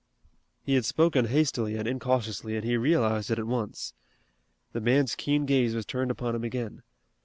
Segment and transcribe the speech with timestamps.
[0.63, 3.93] He had spoken hastily and incautiously and he realized it at once.
[4.73, 6.81] The man's keen gaze was turned upon him again.